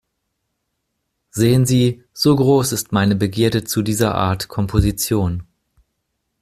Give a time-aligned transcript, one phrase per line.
[1.29, 5.43] Sehen Sie, so groß ist meine Begierde zu dieser Art Composition.